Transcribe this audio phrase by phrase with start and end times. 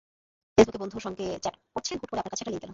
[0.57, 2.69] ফেসবুকে বন্ধুর সঙ্গে চ্যাট করছেন, হুট করে আপনার কাছে একটি লিংক এল।